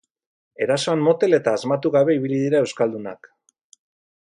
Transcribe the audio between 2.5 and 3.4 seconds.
euskaldunak.